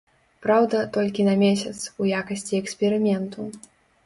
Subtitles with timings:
[0.45, 3.49] Праўда, толькі на месяц, у якасці эксперыменту.